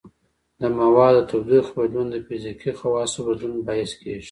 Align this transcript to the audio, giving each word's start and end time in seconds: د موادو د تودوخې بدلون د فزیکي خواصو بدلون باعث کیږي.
د 0.59 0.63
موادو 0.79 1.21
د 1.25 1.27
تودوخې 1.29 1.71
بدلون 1.77 2.07
د 2.11 2.15
فزیکي 2.25 2.71
خواصو 2.79 3.19
بدلون 3.27 3.57
باعث 3.67 3.91
کیږي. 4.01 4.19